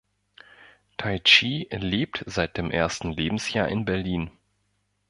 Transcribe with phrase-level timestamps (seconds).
[0.97, 4.31] Taichi lebt seit dem ersten Lebensjahr in Berlin.